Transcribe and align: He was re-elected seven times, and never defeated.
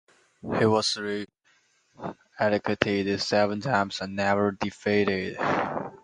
He 0.57 0.65
was 0.65 0.97
re-elected 0.97 3.21
seven 3.21 3.61
times, 3.61 4.01
and 4.01 4.15
never 4.15 4.51
defeated. 4.53 5.37